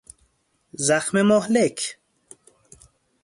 زخم 0.87 1.21
مهلک 1.21 1.97